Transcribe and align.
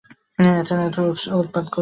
কেন 0.35 0.79
এত 0.83 0.97
উৎপাত 1.33 1.65
করলেন! 1.65 1.79